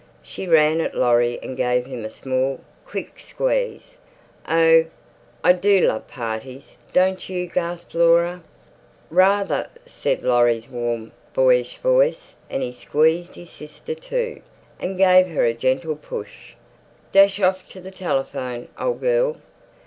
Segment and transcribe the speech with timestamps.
[0.23, 3.99] She ran at Laurie and gave him a small, quick squeeze.
[4.49, 4.85] "Oh,
[5.43, 8.41] I do love parties, don't you?" gasped Laura.
[9.11, 14.41] "Ra ther," said Laurie's warm, boyish voice, and he squeezed his sister too,
[14.79, 16.53] and gave her a gentle push.
[17.11, 19.37] "Dash off to the telephone, old girl."